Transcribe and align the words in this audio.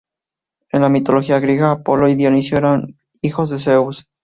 En 0.71 0.81
la 0.81 0.89
mitología 0.89 1.39
griega, 1.39 1.69
Apolo 1.69 2.09
y 2.09 2.15
Dioniso 2.15 2.57
eran 2.57 2.95
hijos 3.21 3.51
de 3.51 3.59
Zeus. 3.59 4.07